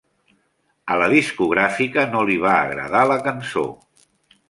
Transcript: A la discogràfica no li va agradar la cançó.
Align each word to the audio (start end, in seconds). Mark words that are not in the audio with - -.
A 0.95 0.97
la 1.01 1.09
discogràfica 1.11 2.07
no 2.17 2.25
li 2.33 2.41
va 2.47 2.57
agradar 2.65 3.07
la 3.15 3.23
cançó. 3.29 3.71